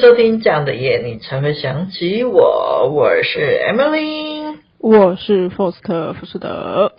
[0.00, 2.90] 收听这样的夜，你才会想起我。
[2.90, 6.92] 我是 Emily，我是 Foster 福斯德。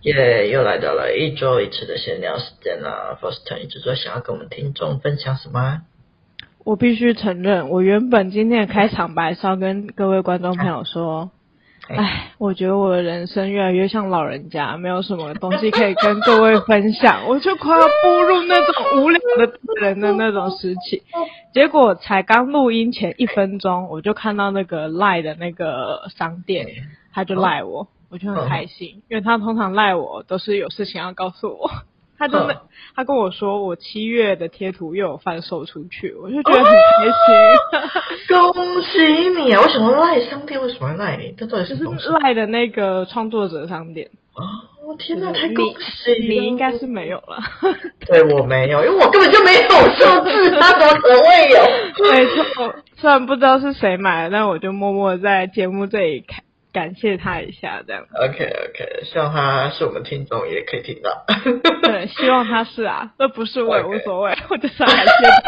[0.00, 3.18] 耶，yeah, 又来到了一周一次的闲聊时间了。
[3.20, 5.82] Foster 一直说想要跟我们听众分享什么？
[6.64, 11.30] 我必须承认，我原本今天的开场白是要跟各位观众朋友说。
[11.96, 21.02] 唉，我觉得我的人生越来越像老人家，没有什么东西可以跟各位分享， 我就快要步入那种无聊的人的那种时期。
[21.52, 26.66] 结果才刚录音前一分钟，我就看到那个赖的那个商店，
[27.12, 31.70] 他就赖我，我就很开心，因为他通常赖我都是有事情要告诉我。
[32.20, 32.60] 他真的，
[32.94, 38.36] 他跟我说我七月的贴图又有贩售出去，我就觉得很开心。
[38.36, 39.62] 哦、恭喜你啊！
[39.62, 41.34] 为什么赖商店为什么赖你？
[41.36, 44.08] 这到底是就是赖的那个创作者商店。
[44.34, 44.42] 哦，
[44.86, 46.28] 我天哪，太恭喜你！
[46.40, 47.38] 你应该是没有了。
[48.06, 51.58] 对，我没有，因为我根本就没有数字，他怎么可能会有？
[52.12, 56.44] 没错，虽然不知道是谁买的，但我就默默在节目这里看。
[56.72, 58.04] 感谢他一下，这样。
[58.14, 61.24] OK OK，希望他是我们听众，也可以听到。
[61.82, 65.40] 对， 希望他是啊，那不是我也无所谓.我就是要感谢他。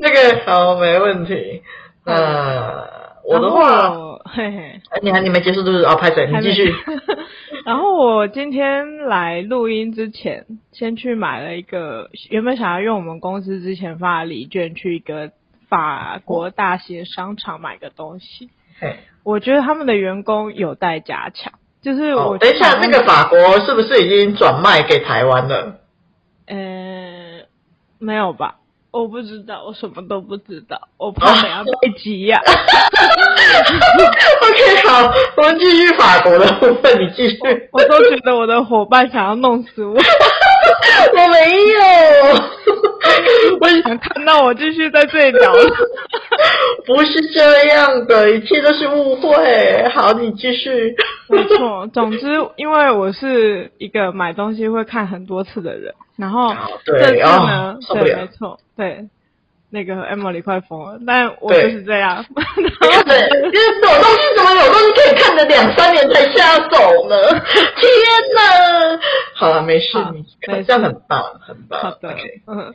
[0.00, 1.62] 那个好，没问题。
[2.04, 2.88] 那、呃、
[3.24, 3.90] 我的话，
[4.24, 6.72] 嘿嘿，你还你没结束，就是哦，拍水，你继续。
[7.66, 15.30] 然后我今天来录音之前，先去买了一个，原本想要用我们公司之前发的礼券去一个
[15.68, 18.48] 法国大型商场买个东西。
[18.80, 25.76] 嘿我觉得他们的员工有待加强，就是我、哦、等一下，那个法国是不是已经转卖给台湾了？
[26.46, 27.42] 呃，
[27.98, 28.56] 没有吧？
[28.90, 32.40] 我不知道，我什么都不知道，我怕等下被急呀。
[34.42, 37.38] OK，好，我们继续法国的部分，你继续。
[37.72, 39.94] 我都觉得我的伙伴想要弄死我。
[41.16, 41.36] 我没
[41.72, 41.80] 有，
[43.60, 45.64] 我想看到我继续在这里聊了。
[46.86, 49.88] 不是这样的，一切都是误会。
[49.94, 50.94] 好，你继续。
[51.28, 52.26] 没错，总之，
[52.56, 56.54] 因为我是一个买东西会看很多次的人，然后
[56.84, 59.08] 这次呢，对，对，没错，对。
[59.72, 62.24] 那个 Emily 快疯了，但我就是这样。
[62.34, 67.16] 对，因为这种东西怎么有东西可以看了两三年才下手呢？
[67.78, 67.86] 天
[68.34, 69.00] 哪！
[69.36, 71.80] 好了，没事，你看这样很棒，很棒。
[71.80, 72.16] 好的
[72.48, 72.74] 嗯，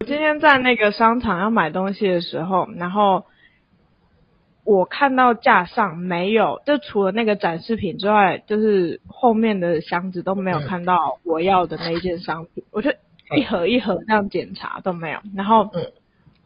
[0.00, 3.24] 我今天在那个商场要买东西的时候，然后
[4.64, 12.62] 我看到架上没有，就除了那个展示品之外，就是后面的箱子都没有看到我要的那一件商品。
[12.64, 12.90] 嗯、我就
[13.34, 15.90] 一盒一盒这样检查都没有，然后嗯。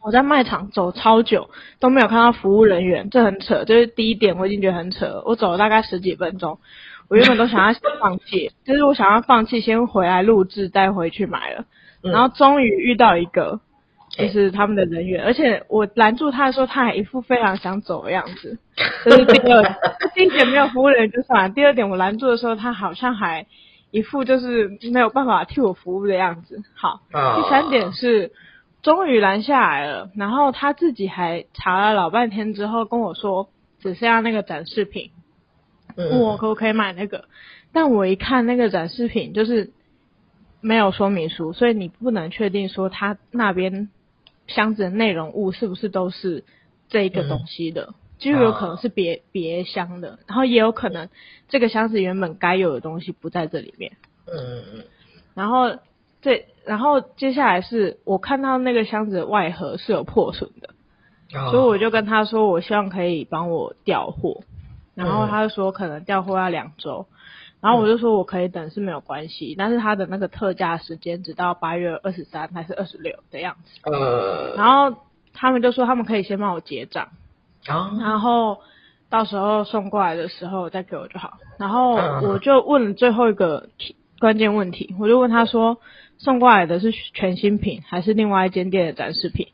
[0.01, 1.49] 我在卖场走超久
[1.79, 3.65] 都没有看到服务人员，这很扯。
[3.65, 5.21] 就是第一点，我已经觉得很扯。
[5.25, 6.57] 我走了大概十几分钟，
[7.09, 11.65] 我原本都想要放弃，就是我想要放弃，先回来录制，再回去买了。
[12.01, 13.59] 然后终于遇到一个，
[14.17, 18.57] 就是他们的人员，而且我拦住他的时候，他还一副非常想走的样子。
[19.03, 19.63] 这是第二，
[20.15, 23.45] 第一点没有服务人员就算了，第二点我拦住的时候，他好像还
[23.91, 26.63] 一副就是没有办法替我服务的样子。
[26.73, 28.31] 好，第三点是。
[28.81, 35.11] 终于拦下来了，然后他自己还查了老半天之后跟我说，只剩下那个展示品，
[35.97, 37.17] 问我可不可以买那个。
[37.17, 37.29] 嗯、
[37.73, 39.71] 但我一看那个展示品就是
[40.61, 43.89] 没有说明书，所以你不能确定说他那边
[44.47, 46.45] 箱子的内容物是不是都是
[46.87, 51.09] 这一个东西的，嗯、就有可能是别别箱的，然后也有可能
[51.49, 53.97] 这个箱子原本该有的东西不在这里面。
[54.25, 54.83] 嗯嗯，
[55.35, 55.77] 然后。
[56.21, 60.69] 对，然后接下来是我看到那个箱子的外盒是有破损的，
[61.35, 64.43] 哦、所以我就跟他说，我希望可以帮我调货，
[64.93, 67.07] 然后他就说可能调货要两周，
[67.59, 74.95] 然后我就说我可以等是没有关系，嗯、但是他的那个特价时间直到八月二十三还是二十六的样子，呃，然后
[75.33, 77.07] 他们就说他们可以先帮我结账，
[77.67, 78.59] 哦、然后
[79.09, 83.69] 到时候送过来的时候再给我就好，然后我就问了最后一个
[84.19, 85.79] 关键问题，我就问他说。
[86.19, 89.47] 送过来的是全新品还是另外一间店的展示品？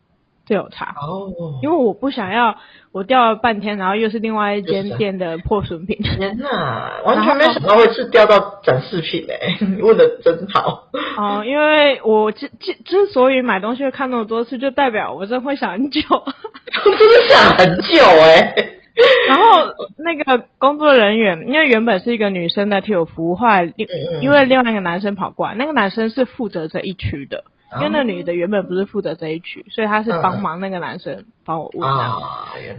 [0.48, 1.34] 这有差哦。
[1.40, 1.64] Oh.
[1.64, 2.58] 因为我不想要
[2.92, 5.98] 我掉了半天，然后又是另外一间店的破损品。
[6.06, 9.58] 天哪， 完全没想到会是掉到展示品哎！
[9.60, 10.84] 你 问的真好。
[11.18, 16.02] 哦，因为我之之之所以买东西会看那么多次，就代表我真会想很久。
[16.12, 18.54] 我真的想很久哎。
[19.28, 23.74] 然后那个工作人员，因为原本是一个女生在替我服务，后来
[24.22, 27.44] 因为另外一个男生跑过来，那个男生是负责这一区的，
[27.78, 32.04] 因为那女的原本不是负责这一区，所以他是帮忙那个男生帮我问的。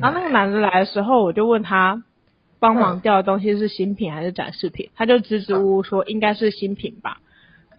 [0.00, 2.02] 然后那个男的来的时候，我就问他，
[2.58, 4.88] 帮忙调的东西是新品还是展示品？
[4.96, 7.18] 他就支支吾吾说应该是新品吧。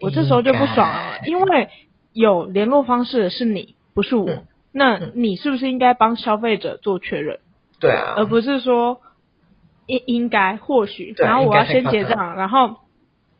[0.00, 1.68] 我这时候就不爽了，因为
[2.12, 4.30] 有联络方式的是你，不是我。
[4.70, 7.40] 那你是不是应该帮消费者做确认？
[7.80, 9.00] 对啊，而不是说
[9.86, 12.76] 应应该或许，然后我要先结账，然后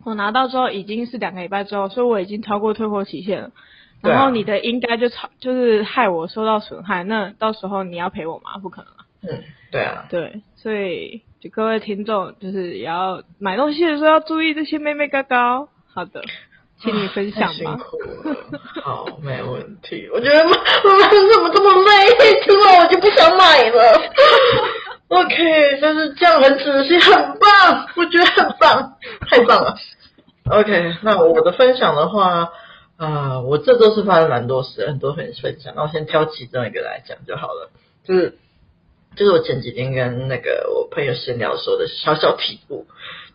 [0.05, 3.51] 我拿到之后已经是两个礼拜之后，所以我已经超过退货期限了。
[4.01, 8.59] 然后你的应该就超就是害我受到损害，那到时候你要赔我吗？
[8.63, 9.05] 不可能啊。
[9.23, 9.43] 嗯，
[9.73, 10.07] 对啊。
[10.09, 15.69] 对，所以就各位听众就是也要买东西的时候要注意这些妹妹高高。
[15.93, 16.23] 好的。
[16.81, 17.55] 请你分享吧。
[17.55, 18.37] 辛苦了，
[18.83, 20.09] 好，没问题。
[20.13, 22.41] 我觉得妈妈怎么这么累？
[22.43, 24.01] 听完我就不想买了。
[25.09, 28.97] OK，但是这样很仔细，很棒，我觉得很棒，
[29.29, 29.77] 太棒了。
[30.51, 32.53] OK，那我的分享的话，
[32.97, 37.71] 啊、呃，我这周是发了蛮多事，很多人分享，那我先挑其中一个来讲就好了。
[38.07, 38.39] 就是，
[39.17, 42.87] 就是我前几天跟那个我朋友闲聊说的小小体悟。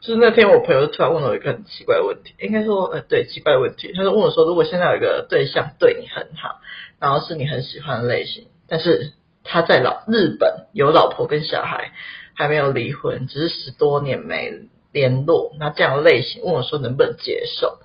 [0.05, 3.93] 就是那天，我朋友突然问了我一个很奇怪的问题，应该说，呃，对，奇怪的问题。
[3.95, 6.59] 他就问我说：“如果现在有一个对象对你很好，
[6.99, 9.13] 然后是你很喜欢的类型，但是
[9.45, 11.93] 他在老日本有老婆跟小孩，
[12.35, 14.51] 还没有离婚，只是十多年没
[14.91, 17.79] 联络，那这样的类型，问我说能不能接受？”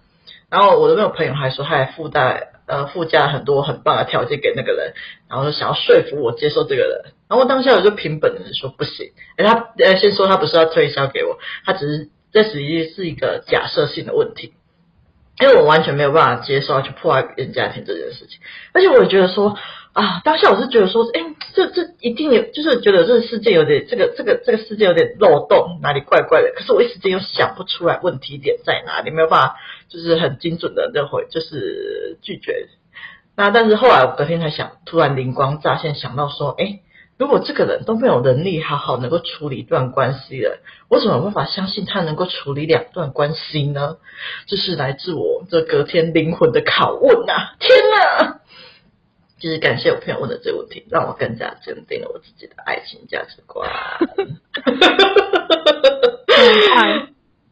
[0.51, 4.95] 然后我的那个朋友还说，他还附带呃附加很多很棒的条件给那个人，
[5.29, 7.13] 然后就想要说服我接受这个人。
[7.29, 14.53] 然后当下我就凭本能说不行，诶他呃先说他不是要推销给我，他只是这实际是一个假设性的问题，
[15.41, 18.41] 因为我完全没有办法接受要去破坏别人家庭这件事情，
[18.73, 19.57] 而且我也觉得说
[19.93, 21.21] 啊，当下我是觉得说，哎，
[21.55, 29.57] 这这一定有，就是觉得这个世界有点这个这个这个世界有点漏洞，哪里怪怪的，可是我一时间又想不出来问题点在哪里，没有办法
[29.89, 32.69] 就是很精准的认回，就是拒绝。
[33.37, 36.81] 那但是后来我隔天才想，突然灵光乍现，想到说，哎。
[37.19, 43.97] 如果这个人都没有能力好好能够处理一段关系了，我怎么办法相信他能够处理两段关系呢？
[44.47, 47.57] 这是来自我这隔天灵魂的拷问啊！
[47.59, 48.39] 天哪！
[49.41, 53.69] 就是感谢我朋友问的这个问题，让我更加坚定了我自己的爱情价值观。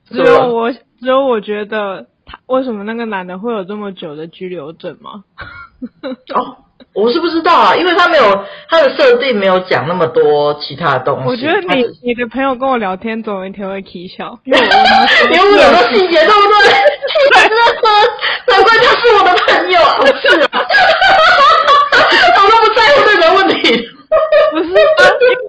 [0.08, 5.24] 只有我，只有我觉得他为什么那个男的会有这么久的拘留证吗？
[6.34, 6.58] 哦。
[6.94, 11.28] 我是不知道啊，因为他没有他的设定没有讲那么多其他的东西。
[11.28, 14.64] 我觉得你你的朋友跟我聊天总有一天会起笑， 因为我
[15.56, 16.56] 有很多细节，对 不对？
[18.48, 20.06] 难怪他是我的朋友不！
[20.06, 20.66] 是啊，
[22.36, 23.88] 我都不在乎这个问题。
[24.52, 24.72] 不是，因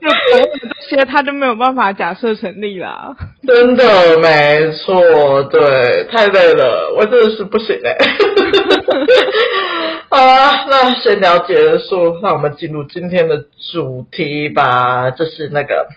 [0.09, 0.49] 为
[0.89, 3.15] 这些他就没有办法假设成立啦。
[3.47, 7.95] 真的没错，对，太累了，我真的是不行哎。
[10.09, 15.11] 好啊，那闲聊结束，让我们进入今天的主题吧。
[15.11, 15.89] 这是那个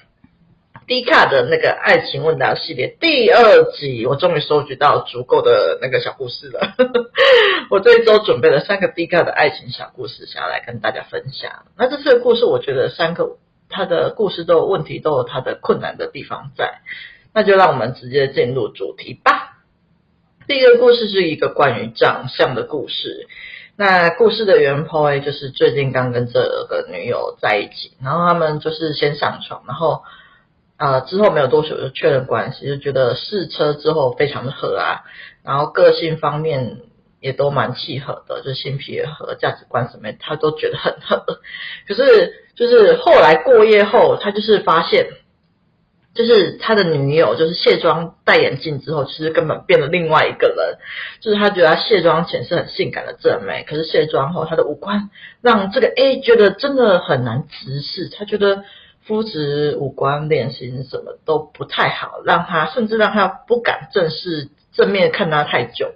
[0.88, 6.74] D 卡的那个爱情问答系列第二集，我终于收集到足够的那个小故事了。
[7.70, 11.66] 我这一周准备了三个 D 卡的爱情小故事，想要来跟大家分享。
[11.78, 13.36] 那这次的故事，我觉得三个
[13.68, 16.80] 他的故事都有问题，都有他的困难的地方在。
[17.32, 19.58] 那就让我们直接进入主题吧。
[20.48, 23.28] 第一个故事是一个关于长相的故事。
[23.76, 30.02] 那故事的原 po 就是最近刚跟这个女友在一起，然后他们就是先上床，然后
[30.76, 35.00] 呃之后没有多久就确认关系，就觉得试车之后非常的合啊，
[35.42, 36.82] 然后个性方面
[37.20, 41.24] 也都蛮契合的，就心脾也合，价值观什么他都觉得很合。
[41.88, 45.06] 可是就是后来过夜后，他就是发现。
[46.26, 50.78] 就是他的女友，就是卸妆戴眼镜之后，其实根本变了另外一个人。
[51.20, 55.10] 就是他觉得他卸妆前是很性感的正妹，可是卸妆后，他的五官
[55.40, 58.08] 让这个 A 觉得真的很难直视。
[58.08, 58.64] 他觉得
[59.06, 65.92] 肤质、五官、脸型什么都不太好，让他甚至让他不敢正视正面看他太久。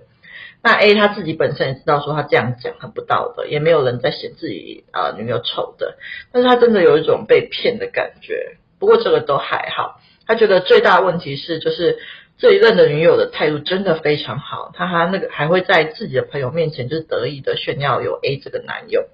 [0.62, 5.98] 那 A 他自己本身也知道说他这样讲很不道德，也没有人在嫌自己啊、女友丑的，
[6.32, 8.56] 但是他真的有一种被骗的感觉。
[8.78, 10.00] 不过这个都还好。
[10.26, 11.98] 他觉得最大的问题是，就是
[12.38, 19.04] 这一任的女友的态度真的非常好，他还那个还会在自己的朋友面前就是得意的炫耀有 A 这个男友，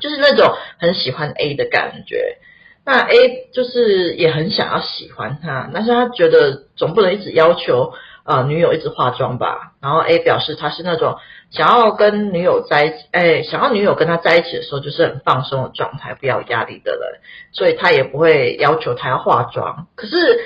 [0.00, 2.38] 就是那种很喜欢 A 的感觉。
[2.86, 9.72] 那 A 就是也很想要喜欢他，但是他觉得总不能一直要求呃女友一直化妆吧。
[9.80, 11.16] 然后 A 表示他是那种。
[11.50, 17.20] 想要跟女友在一起，哎，想要女友跟他在一起的时候，就是很放松的状态，不要压力的人，
[17.52, 19.86] 所以他也不会要求他要化妆。
[19.94, 20.40] 可是，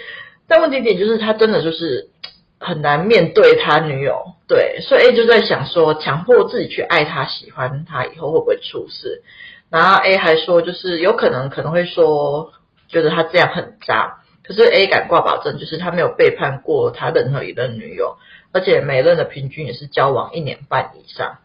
[0.46, 2.10] 但问题点就是他真的就是
[2.60, 9.22] 很难面对他女友，对，所以 A 就在想说，强迫自己去爱他、喜欢他，以后会不会出事？
[9.70, 12.52] 然后 A 还说，就是有可能可能会说，
[12.88, 14.17] 觉得他这样很渣。
[14.48, 18.16] 可是 A 敢挂保证，就是他没有背叛过他任何一任女友。
[18.50, 21.36] 而且每任的平均也是交往一年半以上，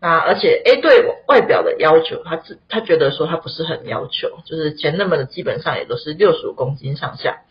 [0.00, 7.42] 那而且 A 对外表的要求，他自他觉得说他不是很要求，就是前任们的基本上也都是六十五公斤上下，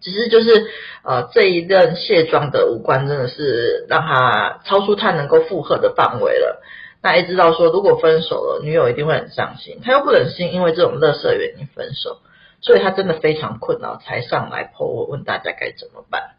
[0.00, 0.68] 只是就是
[1.02, 6.62] 呃这一任卸妆的五官真的是让他超出他能够负荷的范围了。
[7.02, 12.20] 那 A 知道说如果分手了，女友一定会很伤心，他又不忍心因为这种垃圾原因分手，
[12.64, 16.30] 所以他真的非常困扰，才上来 po 我问大家该怎么办。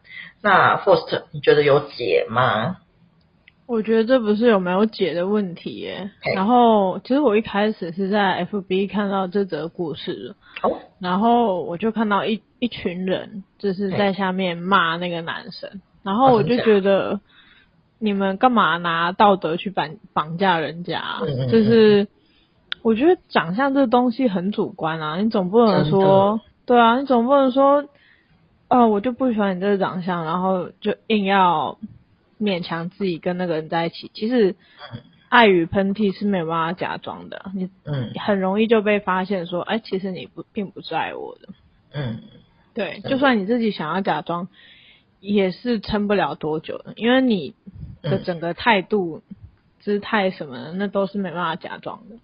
[0.42, 2.78] 那 f o r s t 你觉得有解吗？
[3.66, 6.10] 我觉得这不是有没有解的问题耶。
[6.34, 17.20] 然后其实我一开始是在 FB 看到这则故事的，然后我就看到一一群人就是在下面骂那个男生，然后我就觉得
[17.98, 21.18] 你们干嘛拿道德去绑绑架人家？
[21.50, 22.06] 就是
[22.86, 27.88] 我觉得长相这东西很主观啊，你总不能说对啊，你总不能说。
[28.68, 31.78] 哦，我就不喜欢你这个长相，然后就硬要
[32.40, 34.10] 勉强自己跟那个人在一起。
[34.12, 34.56] 其实，
[35.28, 41.48] 爱与喷嚏是没有办法假装的，你嗯，很容易就被发现说，哎，其实你不并不是爱我的。
[41.92, 42.22] 嗯，
[42.74, 44.48] 对，就算你自己想要假装，
[45.20, 47.54] 也是撑不了多久的，因为你
[48.02, 49.22] 的整个态度、
[49.78, 52.16] 姿态什么的，那都是没办法假装的。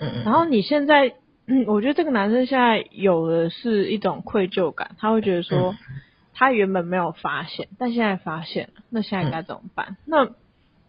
[0.00, 1.14] 嗯，然后你现在。
[1.50, 5.74] 嗯，我觉得这个男生现在有的是一种愧疚感，他会觉得说，
[6.34, 9.96] 他原本没有发现，但现在发现了，那现在该怎么办？
[10.04, 10.28] 那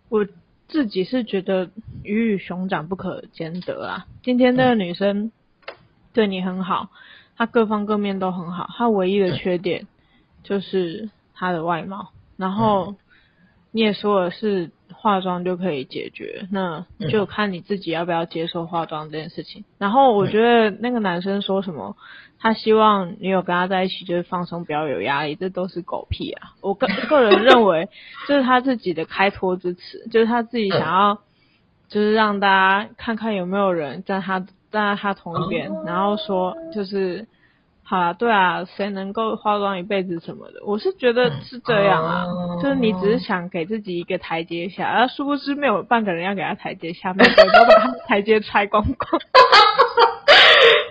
[0.10, 0.28] 我
[0.68, 1.70] 自己是觉得
[2.04, 4.06] 鱼与熊掌不可兼得啊。
[4.22, 5.32] 今天那个女生
[6.12, 6.90] 对你很好，
[7.38, 9.88] 她各方各面都很好，她唯一的缺点
[10.44, 12.96] 就是她的外貌，然后
[13.72, 14.72] 你也说了是。
[15.02, 19.64] 化妆就可以解决，那就看你自己要不要接受化妆这件事情。
[19.78, 21.96] 然后我觉得那个男生说什么，
[22.38, 26.52] 他希望女友跟他在一起就是放松，不要有压力，这都是狗屁啊！
[26.60, 27.88] 我个个人认为，
[28.28, 31.20] 这是他自己的开脱之词，就是他自己想要，
[31.88, 37.26] 就是让大家看看有没有人在他站在他同一边，然后说就是。
[37.90, 40.60] 好啊，对啊，谁能够化妆一辈子什么的？
[40.64, 49.20] 我是觉得是这样啊，嗯、就是你只是想给自己一个台阶下，而殊不知没有半个人要给他台阶下，每个人都把他台阶拆光光。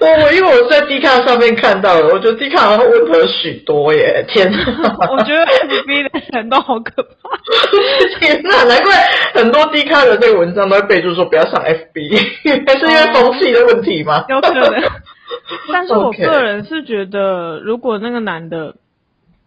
[0.01, 4.59] 我我因为我在 D 卡上面看到了，我觉得 D 卡温和许多耶，天哪！
[5.11, 7.31] 我觉得 FB 的人都好可怕，
[8.19, 8.65] 天哪！
[8.65, 8.93] 难怪
[9.35, 14.25] 很多 D 卡的那个文章都会备注说不要上 FB，还是因为风气的问题吗？
[14.29, 14.83] 有可能。
[15.73, 18.77] 但是我个人是觉得，如果那个男的，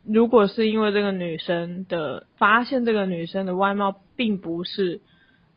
[0.04, 5.00] 如果是因为这个女生的发现，这个女生的外貌并不是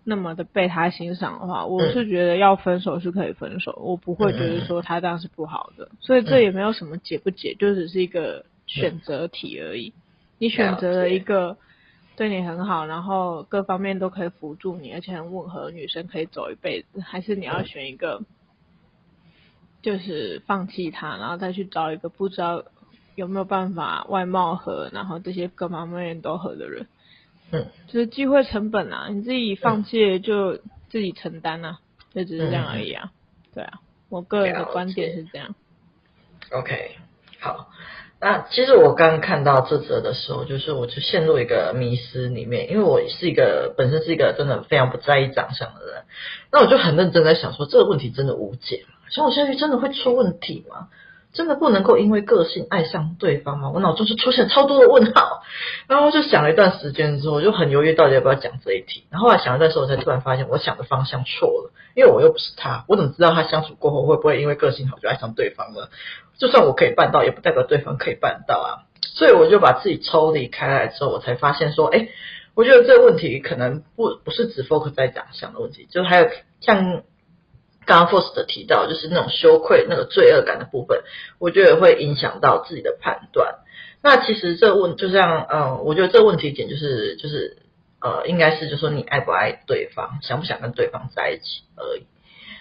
[0.05, 5.89] 那么的被他欣赏的话，我是觉得要分手是可以分手，我不会觉得说他这样是不好的。
[6.01, 9.95] 所以这也没有什么解不解，就只是一个选择题而已。
[10.39, 11.57] 你选择了一个
[12.17, 18.21] 对你很好，然后各方面都可以辅助你，而且很吻合女生可以走一辈子，还是你要选一个？
[19.85, 22.65] 就是放弃他，然后再去找一个不知道
[23.17, 26.87] 有没有办法外貌合，然后这些各方面都合的人。
[27.51, 30.57] 嗯，就是机会成本啊，你自己放弃就
[30.89, 31.79] 自己承担啊，
[32.15, 33.13] 就、嗯、只是这样而已啊。
[33.53, 35.55] 对啊，我个人的观点是这样。
[36.51, 36.97] OK，
[37.41, 37.69] 好，
[38.21, 46.05] 那其实我刚看到这则的时候，就是我就陷入一个迷失里面，因为我是一个本身是一个真的非常不在意长相的人，
[46.51, 49.11] 那我就很认真在想说，这个问题真的无解吗？
[49.11, 50.89] 相处下去真的会出问题吗？
[51.33, 53.73] 真的不能够因为个性爱上对方吗？
[53.75, 55.43] 我脑中就出现超多的问号，
[55.89, 59.05] 然后就想了一段时间之后，我就很犹豫到底要不要讲这一题。
[59.11, 65.91] 然后来想了一段时候，我才突然发现我想的方向错了，因为我又不是他，我怎么知道他相处过后会不会因为个性好就爱上对方了？
[66.39, 68.71] 就算我可以办到，也不代表对方可以办到啊。
[69.17, 72.11] 所以我就把自己抽离开来之后，我才发现说，哎，
[72.55, 76.29] 我觉得这个问题可能不不是只 focus 在长相的问题，就是还有
[76.61, 77.03] 像。
[77.87, 81.03] 刚刚 Faust 提到，就是那种羞愧、那个罪恶感的部分，
[81.39, 83.61] 我觉得会影响到自己的判断。
[84.03, 87.59] 那其实这问就像，嗯，我觉得这个问题点就是，就是，
[88.01, 92.07] 呃，应该是就说你爱不爱对方，想不想跟对方在一起而已。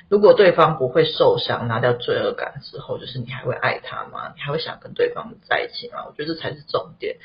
[0.10, 4.34] 如果对方不会受伤，拿掉罪恶感之后，就是你还会爱他吗？
[4.36, 6.06] 你还会想跟对方在一起吗？
[6.08, 7.18] 我觉得这才是重点。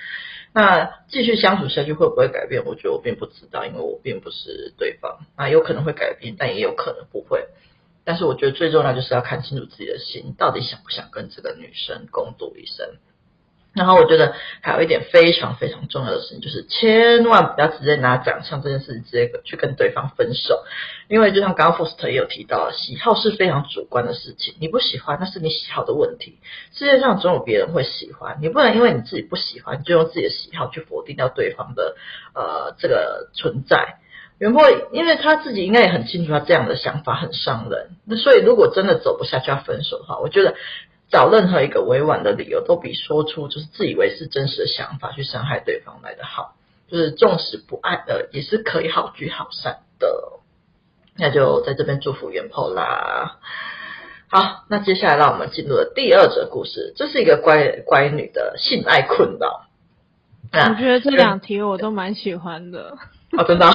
[0.55, 2.64] 那继续相处下去会不会改变？
[2.64, 5.19] 我觉得我并不知道，因为我并不是对方。
[5.37, 7.49] 那有可能会改变，但也有可能不会。
[8.09, 12.95] 但是我觉得最重要就是要看清楚自己的心，到底想不想跟这个女生共度一生。
[13.75, 20.65] 然后我觉得还有一点非常非常重要的事情，就是千万不要直接拿长相这件事情直接去跟对方分手，
[21.11, 26.38] 因为就像刚刚 f o s t 也有提到，喜好是非常主观的事情，你不喜欢那是你喜好的问题。
[26.73, 31.95] 世界上总有别人会喜欢，你不能因为你自己不喜欢，就用自己的喜好去否定掉对方的
[32.35, 33.99] 呃这个存在。
[34.38, 37.90] 原 PO 因为他自己应该也很清楚，他这样的想法很伤人。
[38.04, 40.54] 那所以如果真的走不下去要分手的话，我觉得
[41.11, 46.54] 找任何一个委婉的理由，都比说出就是自以为是真实的想法去伤害对方来的好。
[46.90, 50.09] 就是纵使不爱的，也是可以好聚好散的。
[51.18, 53.38] 那就在这边祝福原 PO 啦。
[54.30, 56.95] 好，那接下来让我们进入了第二则故事。
[56.97, 59.66] 这是一个乖乖女的性爱困扰。
[60.52, 62.97] 我觉得这两题我都蛮喜欢的。
[63.37, 63.66] 哦，真的？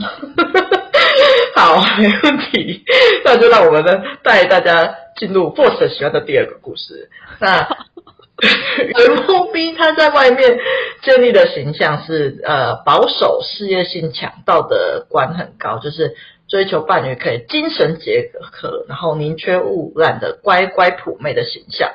[1.56, 2.84] 好，没问题。
[3.24, 7.10] 那就让我们呢带大家进入 Faust 喜欢的第二个故事。
[7.40, 7.68] 那
[8.78, 10.60] 原 PO B 他在外面
[11.04, 16.16] 建立的形象是呃保守、事业性强、道德观很高，就是
[16.48, 21.92] 追求伴侣可以精神结合，然后宁缺毋滥的乖乖普妹的形象。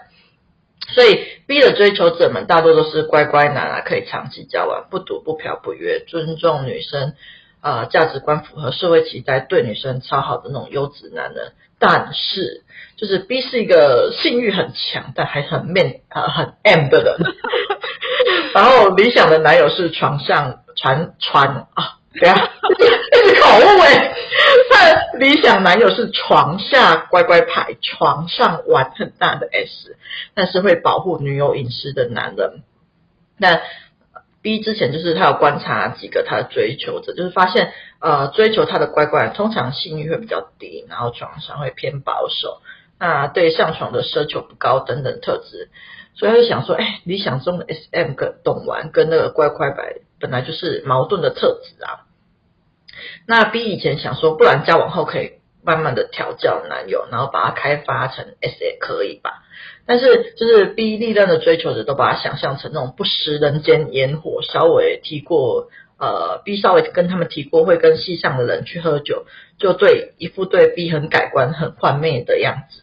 [0.94, 7.14] 所以 B 的追求者们大多都是乖乖男啊，可以长期交往，不赌不嫖不约，尊重女生。
[7.60, 12.62] 啊、呃，价值观符合社会期待，对女生超好的那种优质男人，但是
[12.96, 17.16] 就是 B 是一个性欲很强，但还很 man、呃，很 M 的人。
[18.54, 24.14] 然后理想的男友是床上传传啊，等下一直口误哎。
[24.70, 29.96] 他理想男友是床下乖乖牌，床上玩很大的 S，
[30.34, 32.62] 但是会保护女友隐私的男人。
[33.36, 33.60] 那。
[34.40, 42.60] B 之前就是他有观察几个他的追求者，就是发现呃追求他的乖乖通常性欲会比较低，然后床上会偏保守，
[42.98, 45.70] 那对上床的奢求不高等等特质，
[46.14, 52.06] 所以他就想说，哎，理想中的 SM 跟懂玩跟那个乖乖牌本来就是矛盾的特质啊。
[53.26, 55.37] 那 B 以前想说，不然交往后可以
[55.68, 59.42] 慢慢的调教男友，然后把他开发成 S 也可以吧。
[59.84, 69.26] 但是，就是 B 力量的追求者都把他想象成那种不食人间烟火，稍微提过，呃，B 稍微跟他们提过会跟戏上的人去喝酒，
[69.58, 72.82] 就对一副对 B 很改观、很幻灭的样子，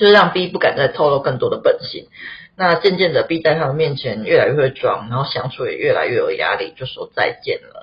[0.00, 2.06] 就是让 B 不敢再透露更多的本性。
[2.56, 7.81] 那渐渐的，B 在他们面前越来越会装，然后相处也越来越有压力，就说再见了。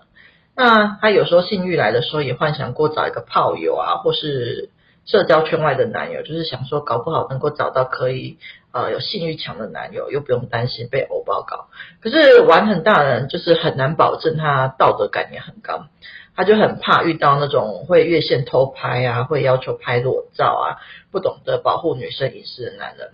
[0.60, 4.70] 那他有时候性欲来的时候，也幻想过找一个炮友啊，或是。
[5.06, 8.38] 社交圈外的男友，就是想说搞不好能够找到可以
[8.72, 11.70] 呃有性欲强的男友，又不用担心被欧包搞。
[12.00, 15.88] 可是玩很大的人就是很难保证他道德感也很高，
[16.36, 20.78] 他就很怕遇到那种会越线偷拍啊，会要求拍裸照啊，
[21.12, 23.10] 不懂得保护女生隐私的男人。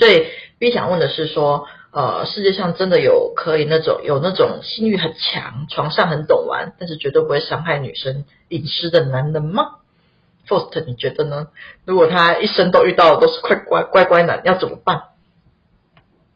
[0.00, 0.26] 所以
[0.58, 9.76] B 想问的是说，呃，世界上真的有可以那种有那种性欲很强，床上很懂玩，但是绝对不会伤害女生隐私的男人吗
[10.46, 11.48] ？First，你觉得呢？
[11.86, 15.04] 如果他一生都遇到的都是乖乖乖乖男，要怎么办？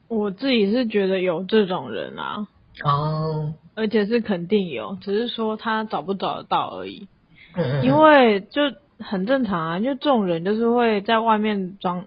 [0.08, 2.48] 我自己是觉得有这种人啊，
[2.82, 7.06] 哦，而且是肯定有，只是说他找不找得到而已。
[7.54, 7.84] 嗯嗯。
[7.84, 8.62] 因为就
[8.98, 12.06] 很正常啊，就这种人就是会在外面装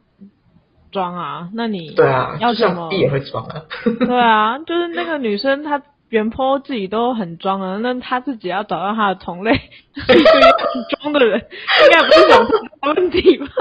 [0.93, 1.49] 装啊。
[1.53, 2.89] 那你对啊，要怎么？
[2.93, 3.63] 也会装啊。
[3.99, 5.81] 对啊，就是那个女生她。
[6.09, 9.51] 原 PO 自己都很装啊，那她自己要找到她的同类，
[9.95, 11.43] 是一个很装的人，
[11.85, 12.47] 应该不是什么
[12.93, 13.47] 问题吧？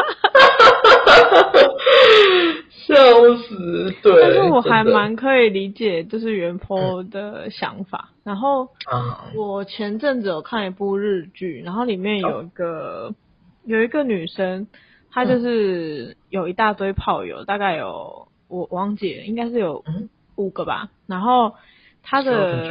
[2.87, 2.95] 笑
[3.37, 4.21] 死，对。
[4.21, 8.11] 但是我还蛮可以理解，就是原 PO 的想法。
[8.11, 8.69] 嗯、然后，
[9.35, 13.15] 我前阵子有看一部日剧，然后里面有一个、哦、
[13.65, 14.67] 有一个女生，
[15.13, 19.85] 她就是有一大堆炮友，大概有我忘记了，应该是有
[20.35, 21.55] 五个吧，然后。
[22.05, 22.69] 他的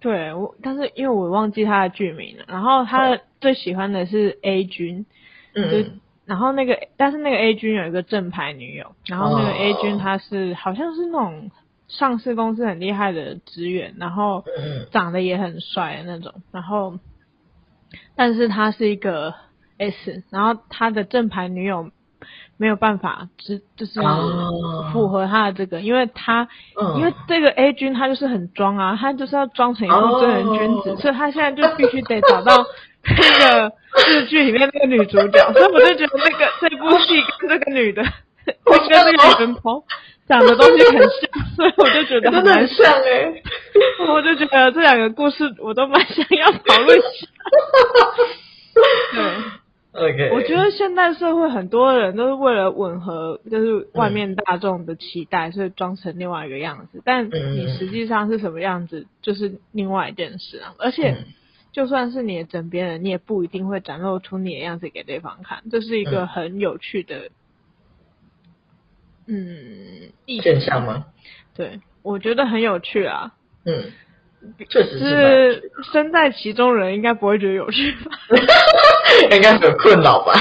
[0.00, 2.44] 对我，但是因为我忘记他的剧名了。
[2.46, 5.06] 然后他最喜欢的是 A 君，
[5.54, 5.90] 嗯，就
[6.26, 11.50] 然后那个，但是那个 A 君有一个正牌女友，然后那个 A 君他是好像是那种
[11.88, 14.44] 上市公司很厉害的职员，然后
[14.90, 16.98] 长得也很帅的那种，然后
[18.14, 19.32] 但是他是一个
[19.78, 21.90] S，然后他的正牌女友。
[22.58, 24.00] 没有办法，只就是
[24.90, 25.84] 符合他的这个，oh.
[25.84, 26.96] 因为他、uh.
[26.96, 30.98] 因为这个 A 君他就是很装啊，他就是要装成一个正人君子，oh.
[30.98, 32.64] 所以他现在就必须得找到
[33.04, 33.70] 那个
[34.08, 38.02] 日剧里面那个女主角，所以我就觉得那个这部戏跟这个女的，
[38.64, 39.84] 跟那个女人婆
[40.26, 43.42] 讲的东西很像，所以我就觉得很难像哎、欸，
[44.08, 47.26] 我就觉得这两个故事我都蛮想要讨论一下，
[49.12, 49.65] 对。
[50.32, 57.00] 我觉得现代社会很多人都是为了吻合，就是外面大众的期待，嗯、所以装成另外一个样子。
[57.04, 60.74] 但你实际上是什么样子，就是另外一件事啊。
[60.78, 61.16] 而且，
[61.72, 65.62] 就算是你的枕边人，你也不一定会展露出你的样子给对方看。
[65.70, 67.30] 这是一个很有趣的，
[69.26, 71.06] 嗯，现象吗？
[71.54, 73.34] 对，我觉得很有趣啊。
[73.64, 73.92] 嗯。
[74.68, 78.10] 确实是，是身在其中人应该不会觉得有趣吧？
[79.30, 80.34] 应该很困扰吧？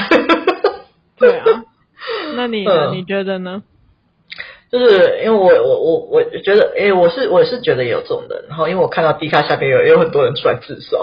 [1.18, 1.64] 对啊，
[2.36, 3.64] 那你呢、嗯、你觉得呢？
[4.72, 11.00] 就是因为我我我我觉得，哎，我是我是觉得有这种人，然后因为我看到 D 卡下边有有很多人出来自首，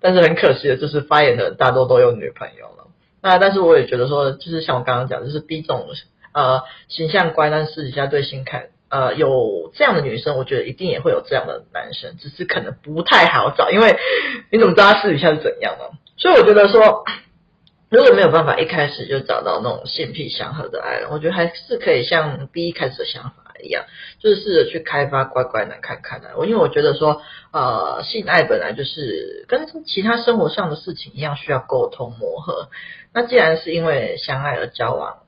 [0.00, 2.88] 但是很可惜的就是发言的人大多都有女朋友了。
[3.22, 5.86] 那但是我也觉得说，就是像我刚刚讲，就是 D 这种
[6.32, 13.96] 呃形象乖，但私底下对性看呃有这样的女生，我觉得一定也会有这样的男生，只是可能不太好找，因为
[14.50, 15.98] 你怎么知道他私底下是怎样呢？
[16.16, 17.04] 所以我觉得说。
[17.92, 23.84] 如果没有办法一开始就找到那种性癖相合的爱人，我觉得还是可以像第一开始的想法一样，
[24.18, 26.30] 就是试着去开发乖乖男看看的。
[26.38, 27.20] 我因为我觉得说，
[27.52, 32.70] 呃，性爱本来就是跟其他生活上的事情一样，需要沟通磨合。
[33.12, 35.18] 那既然是因为相爱而交往，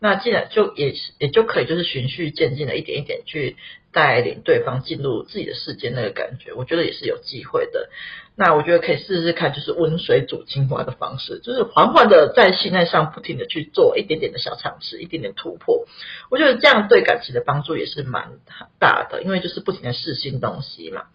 [0.00, 3.56] 那既然就也也就可以就是循序渐进的一点一点去
[3.92, 7.90] 带领对方进入自己的世界，那个感觉，我觉得也是有机会的。
[8.34, 15.86] 那我觉得可以试试看，就是温水煮青蛙的方式，就是缓缓的在性爱上不停的去做一点点的小尝试，一点点突破。
[16.30, 18.38] 我觉得这样对感情的帮助也是蛮
[18.78, 21.08] 大的，因为就是不停的试新东西嘛。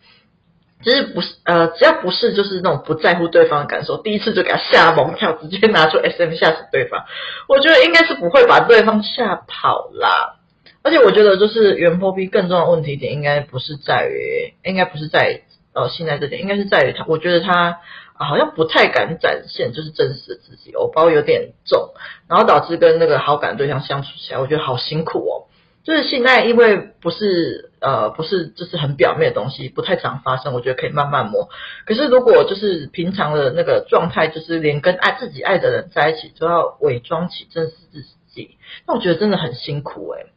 [0.86, 7.04] 其实不是呃，只要不是就是那种不在乎对方的感受，第一次就给他吓蒙跳，直接拿出 SM 吓死对方，
[7.50, 10.36] 我觉得应该是不会把对方吓跑啦。
[10.84, 15.42] 而且我觉得就是原 po B 更重要的问题点，应该不是在于，应该不是在于。
[15.74, 17.80] 呃，现在这点应该是在于他，我觉得他
[18.14, 21.90] 好像不太敢展现就是真实的自己，偶包有点重，
[22.30, 25.52] 然后导致跟那个好感对象相处起来，我觉得好辛苦哦。
[25.84, 31.50] 就是现在因为不是呃不是就是很表面的东西，不太常发生，我觉得可以慢慢磨。
[31.86, 38.02] 可是如果就是平常的那个状态，就是连跟爱自己爱的人在一起都要伪装起真实自
[38.34, 40.32] 己，那我觉得真的很辛苦诶。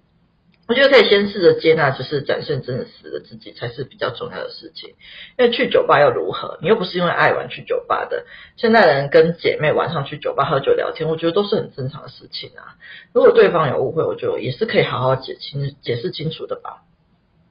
[0.69, 4.91] 我觉得可以先试着接纳，就是展现真实的自己才是比较重要的事情。
[5.39, 6.59] 因为去酒吧又如何？
[6.61, 8.27] 你又不是因为爱玩去酒吧的。
[8.57, 12.77] 现在人跟姐妹晚上去酒吧喝酒聊天，我觉得都是很正常的事情啊。
[13.15, 16.83] 如果对方有误会，我觉得也是可以好好解清、解释清楚的吧。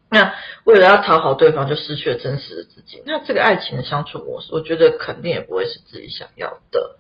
[0.09, 3.03] 那为了要讨好对方，就失去了真实的自己。
[3.05, 6.97] 那这个爱情的相处模式，我觉得肯定也不会是自己想要的。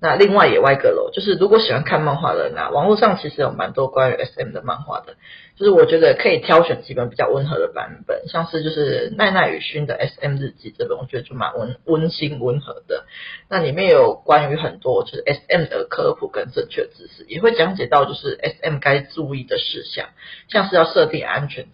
[0.00, 5.14] 那另外也歪个楼，就是如果喜欢看漫画的人啊，网络上其实有蛮多关于 SM 的漫画的，
[5.56, 13.06] 就是我觉得可以挑选几本比较温和的版本，像是就是奈奈与薰的 SM 日记这本，我觉得就蛮温温馨温和的。
[13.48, 20.10] 那里面有关于很多就是 SM 的科普跟正确知识，也会讲解到就是 SM 该注意的事项，
[20.48, 21.68] 像是要设定安全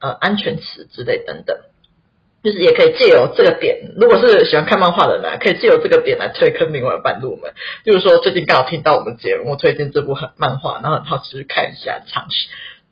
[0.00, 1.56] 呃安全词之类等等。
[2.40, 7.52] 就是也可以借由这个点，如果是喜欢看漫画的人，可以借由这个点来推坑另外半入门。
[7.84, 12.48] 就是说，最近刚好听到我们节目推荐这部很漫画，然后很好奇去看一下尝试，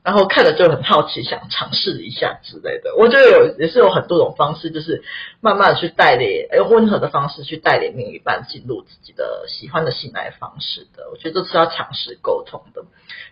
[0.07, 2.95] 然后看了就很好奇想尝试一下之类的。
[2.97, 5.03] 我觉得有也是有很多种方式，就是
[5.41, 11.11] 慢慢去带领，用温和的方式去带领另一半进入自己的喜欢的性爱方式的。
[11.11, 12.85] 我觉得这是要尝试沟通的，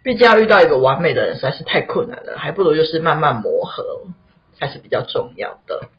[0.03, 4.09] 毕竟要遇到一个完美的人实在是太困难了，还不如就是慢慢磨合
[4.59, 5.91] 才是比较重要的。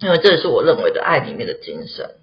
[0.00, 2.16] 因为这是我认为的爱里面的精神。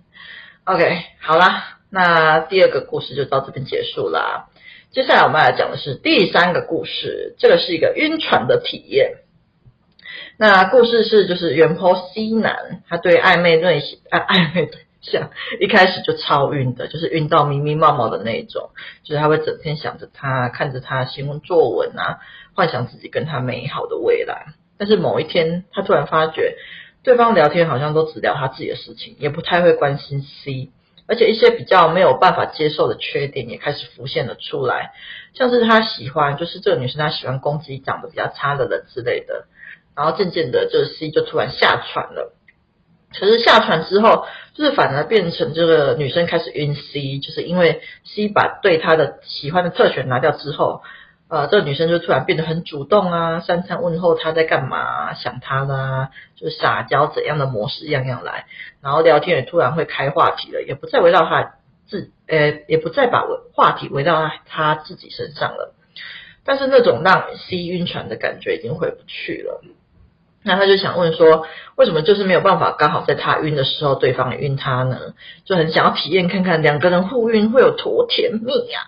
[0.65, 4.48] OK，好啦，那第二个故事就到这边结束啦。
[4.91, 9.17] 接下来我们来讲的是第三个故事，这个是一个晕船的体验。
[10.37, 18.71] 那故事是就是原 po C 男，他对暧昧对象啊暧昧对象一开始就超晕的，就是晕到迷迷茫茫的那种，
[19.03, 22.19] 就是他会整天想着他，看着他新闻作文啊，
[22.55, 24.47] 幻想自己跟他美好的未来。
[24.79, 26.55] 但是某一天，他突然发觉。
[27.01, 30.69] 对方聊天好像都只聊他自己的事情，也不太会关心 C，
[31.09, 34.93] 而且一些比较没有办法接受的缺点也开始浮现了出来，
[35.33, 39.47] 像是他喜欢，就是这个女生她喜欢攻击长得比较差的人之类的，
[39.95, 42.33] 然后渐渐的，这个 C 就突然下船了。
[43.19, 50.83] 可是下船之后，就是反而变成这个女生开始晕 C，就是因为 C 把对她的喜欢的特权拿掉之后。
[51.29, 58.47] 呃，这个女生就突然变得很主动啊，三餐问候他在干嘛，想他啦，就撒娇怎样的模式样样来，
[58.81, 61.53] 然后聊天也突然会开话题了，也不再围绕他
[61.87, 65.75] 自，呃，也不再把话题围绕他自己身上了。
[66.43, 69.61] 但是那种让 C 晕船的感觉已经回不去了。
[70.41, 75.13] 那他就想问说，为什么就是没有办法刚好在他晕的时候，对方也晕他呢？
[75.45, 78.79] 就很想要体验看看两个人互晕会有多甜蜜呀、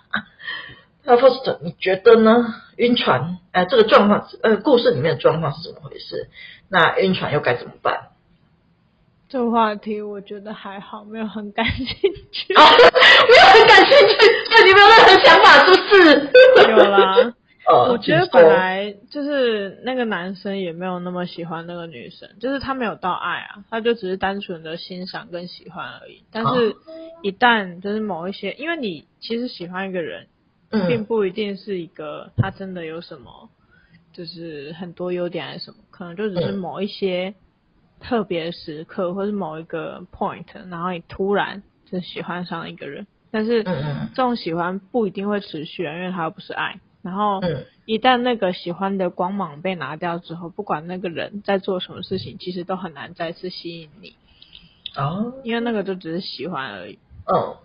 [1.03, 2.45] 那 Faust，你觉得呢？
[2.77, 6.29] 晕船，哎、呃，这个状况，呃，故事里面的状况是怎么回事？
[6.69, 8.09] 那晕船又该怎么办？
[9.29, 11.85] 这个话题我觉得还好，没有很感兴
[12.31, 12.53] 趣。
[12.53, 14.17] 啊、没有很感兴趣，
[14.49, 16.69] 对你没有任何想法，是不是？
[16.69, 17.33] 有啦，
[17.67, 26.23] 呃， 我觉得本来就是那个男生也没有那么喜欢那个女生，就是他没有到爱啊，他就只是单纯的欣赏跟喜欢而已。
[26.31, 26.75] 但是，
[27.21, 30.27] 一旦就是某一些，因为你其实喜欢一个人，
[30.87, 33.49] 并不一定是一个他真的有什么，
[34.13, 37.33] 就是很多优点还是什么，可能就只是某一些
[37.99, 43.05] 特别时刻，或是某一个 point，然后你突然就喜欢上一个人。
[43.33, 46.81] 但是，这种喜欢不一定会持续啊，因为它又不是爱。
[47.01, 47.39] 然后，
[47.85, 54.15] 一旦那个喜欢的光芒被拿掉之后，不管那个人在做什么事情，其实都很难再次吸引你。
[54.97, 56.99] 哦，因为那个就只是喜欢而已。
[57.25, 57.55] 嗯。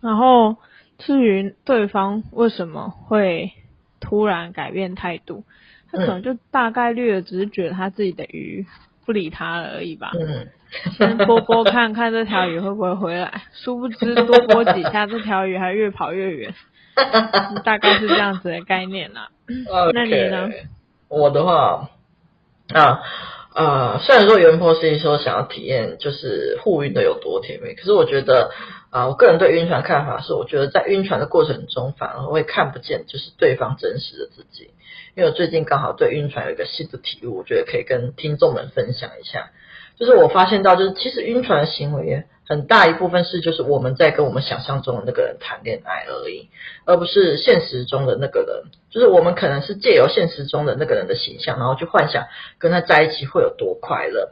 [0.00, 0.56] 然后，
[0.98, 3.52] 至于对方为什么会
[4.00, 5.44] 突然改变态度，
[5.90, 8.66] 他可能就大概率的只是觉得他自己的鱼
[9.06, 10.12] 不理他了而已吧。
[10.14, 10.48] 嗯。
[10.98, 16.54] 先拨拨看看这条鱼会不会回来，殊不知多拨几下，这条鱼还越跑越远。
[17.64, 19.30] 大概是这样子的概念啦。
[19.94, 20.50] 那你呢？
[21.08, 21.88] 我的话，
[22.74, 23.00] 啊
[23.54, 28.50] 呃，虽然说原 po 是说想要体验就是互晕的有多甜蜜，可是我觉得
[28.90, 34.70] 啊，我个人对晕船看法是，我觉得在晕船的过程中，反而会看不见就是对方真实的自己。
[35.16, 39.50] 因为我最近刚好对晕船有一个新的体悟，我觉得可以跟听众们分享一下。
[39.98, 46.48] 就是我发现到，就是其实晕船的行为很大一部分是，就是我们在跟我们想象中的那个人谈恋爱而已，
[46.86, 48.72] 而不是现实中的那个人。
[48.90, 52.24] 就是我们可能是借由现实中的那个人的形象，然后去幻想
[52.58, 54.30] 跟他在一起会有多快乐。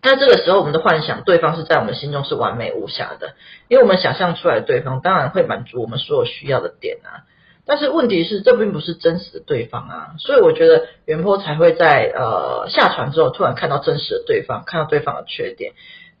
[0.00, 3.34] 那这个时候，我们的幻想对方是在我们心中是完美无瑕的，
[3.68, 7.26] 因为我们想象出来的对方当然会满足我们所有需要的点啊。
[7.66, 15.72] 但是问题是，这并不是真实的对方啊，所以我觉得原 po 才会在呃下船之后突然看到真实的对方，看到对方的缺点，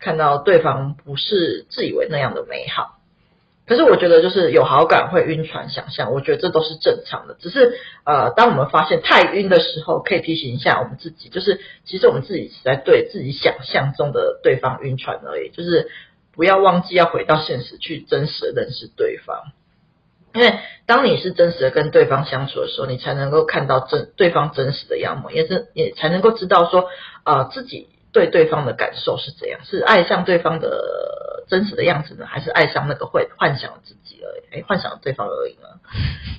[0.04, 2.98] 看到对方不是自以为那样的美好。
[3.66, 7.34] 可是我觉得就是有好感会晕船想象，我觉得这都是正常的。
[7.40, 7.72] 只是
[8.04, 15.88] 呃，当我们发现太晕的时候，可以提醒一下我们自己，就是其实我们自己是在对自己想象中的对方晕船而已，就是
[16.34, 19.52] 不要忘记要回到现实去真实的认识对方。
[20.34, 26.90] 因为当你是真实的跟对方相处的时候，你才能够看到真对方真实的样貌，也是也才能够知道说，
[27.24, 34.60] 呃，自己对对方的感受是怎样，是爱上对方的真实的样子呢，还是爱上那个会幻想自己而已？
[34.60, 35.68] 哎，幻想对方而已呢？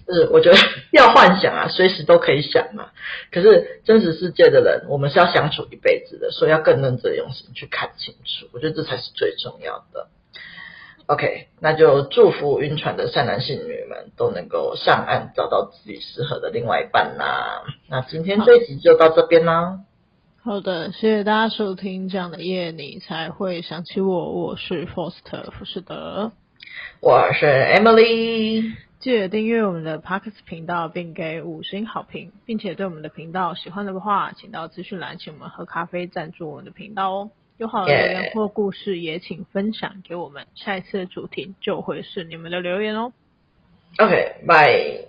[0.08, 0.58] 就是我觉得
[0.94, 2.92] 要幻想啊，随时都可以想嘛。
[3.32, 8.48] 可是真实世界的人，我们是要相处一辈子的，所以要更认真用心去看清楚。
[8.54, 10.08] 我觉得这才是最重要的。
[11.08, 17.64] OK，那就祝福晕船的善男信女们都能够上岸，找到自己适合的另外一半啦。
[17.90, 19.82] 那今天这集就到这边啦。
[20.46, 24.32] 好的，谢谢大家收听这样的夜，你才会想起我。
[24.32, 26.32] 我是 Foster 福士德，
[27.02, 28.76] 我是 Emily。
[29.00, 37.32] 记得订阅我们的 Podcast 频道，并给五星好评，并且对我们的频道喜欢的话，请到资讯栏请我们喝咖啡赞助我们的频道哦。
[37.58, 40.46] 有好的留言或故事，也请分享给我们。
[40.54, 43.12] 下一次的主题就会是你们的留言哦。
[43.98, 45.08] OK，bye。